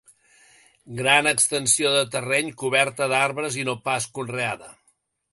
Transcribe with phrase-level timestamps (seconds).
[1.01, 4.73] Gran extensió de terreny coberta d'arbres i no pas conreada.